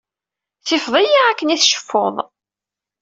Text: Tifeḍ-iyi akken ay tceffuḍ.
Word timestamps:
Tifeḍ-iyi 0.67 1.19
akken 1.29 1.53
ay 1.53 1.59
tceffuḍ. 1.59 2.15